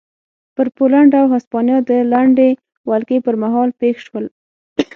پر 0.55 0.67
پولنډ 0.77 1.11
او 1.21 1.25
هسپانیا 1.35 1.77
د 1.89 1.91
لنډې 2.11 2.49
ولکې 2.89 3.17
پرمهال 3.25 3.69
پېښ 3.81 3.95
شول. 4.05 4.25